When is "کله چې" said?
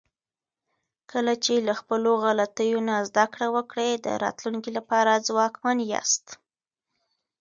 1.11-1.53